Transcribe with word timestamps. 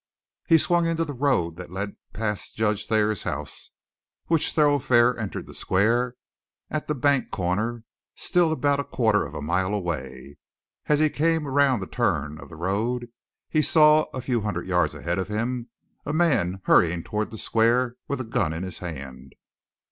He 0.47 0.57
swung 0.57 0.87
into 0.87 1.05
the 1.05 1.13
road 1.13 1.57
that 1.57 1.69
led 1.69 1.95
past 2.11 2.55
Judge 2.57 2.87
Thayer's 2.87 3.21
house, 3.21 3.69
which 4.25 4.51
thoroughfare 4.53 5.15
entered 5.15 5.45
the 5.45 5.53
square 5.53 6.15
at 6.71 6.87
the 6.87 6.95
bank 6.95 7.29
corner, 7.29 7.83
still 8.15 8.51
about 8.51 8.79
a 8.79 8.83
quarter 8.83 9.23
of 9.27 9.35
a 9.35 9.43
mile 9.43 9.75
away. 9.75 10.37
As 10.87 10.99
he 11.01 11.11
came 11.11 11.45
round 11.45 11.83
the 11.83 11.87
turn 11.87 12.39
of 12.39 12.49
the 12.49 12.55
road 12.55 13.09
he 13.47 13.61
saw, 13.61 14.05
a 14.11 14.21
few 14.21 14.41
hundred 14.41 14.65
yards 14.65 14.95
ahead 14.95 15.19
of 15.19 15.27
him, 15.27 15.69
a 16.03 16.13
man 16.13 16.61
hurrying 16.63 17.03
toward 17.03 17.29
the 17.29 17.37
square 17.37 17.95
with 18.07 18.19
a 18.19 18.23
gun 18.23 18.53
in 18.53 18.63
his 18.63 18.79
hand. 18.79 19.35